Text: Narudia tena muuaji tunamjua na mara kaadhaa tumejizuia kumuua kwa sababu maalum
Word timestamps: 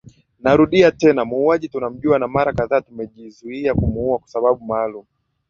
Narudia 0.39 0.91
tena 0.91 1.25
muuaji 1.25 1.69
tunamjua 1.69 2.19
na 2.19 2.27
mara 2.27 2.53
kaadhaa 2.53 2.81
tumejizuia 2.81 3.73
kumuua 3.73 4.19
kwa 4.19 4.27
sababu 4.27 4.65
maalum 4.65 5.05